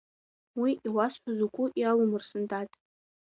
[0.61, 2.69] Уи иуасҳәаз угәы иалумырсын, дад.